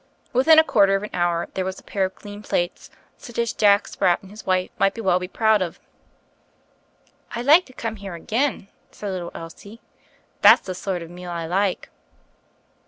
[0.33, 3.53] Within a quarter of an hour there was a pair of clean plates such as
[3.53, 5.79] Jack Spratt and his wife might well be proud of.
[7.35, 9.79] "I'd like to come here again," said little Elsie.
[10.41, 11.91] "That's the sort of a meal I like.